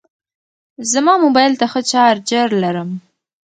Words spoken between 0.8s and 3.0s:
زما موبایل ته ښه چارجر لرم.